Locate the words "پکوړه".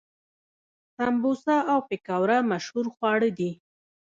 1.87-2.37